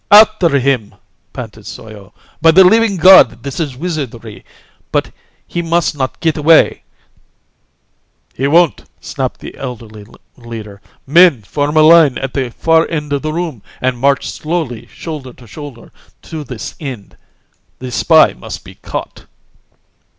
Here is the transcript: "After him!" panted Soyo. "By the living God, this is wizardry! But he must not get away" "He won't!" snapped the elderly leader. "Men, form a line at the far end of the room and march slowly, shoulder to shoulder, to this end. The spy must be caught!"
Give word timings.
"After 0.09 0.57
him!" 0.57 0.95
panted 1.31 1.67
Soyo. 1.67 2.11
"By 2.41 2.49
the 2.49 2.63
living 2.63 2.97
God, 2.97 3.43
this 3.43 3.59
is 3.59 3.75
wizardry! 3.77 4.43
But 4.91 5.11
he 5.45 5.61
must 5.61 5.95
not 5.95 6.19
get 6.19 6.37
away" 6.37 6.81
"He 8.35 8.47
won't!" 8.47 8.85
snapped 8.99 9.41
the 9.41 9.55
elderly 9.55 10.07
leader. 10.37 10.81
"Men, 11.05 11.43
form 11.43 11.77
a 11.77 11.83
line 11.83 12.17
at 12.17 12.33
the 12.33 12.49
far 12.49 12.89
end 12.89 13.13
of 13.13 13.21
the 13.21 13.31
room 13.31 13.61
and 13.79 13.95
march 13.99 14.27
slowly, 14.27 14.87
shoulder 14.87 15.33
to 15.33 15.45
shoulder, 15.45 15.91
to 16.23 16.43
this 16.43 16.73
end. 16.79 17.15
The 17.77 17.91
spy 17.91 18.33
must 18.33 18.63
be 18.63 18.73
caught!" 18.81 19.27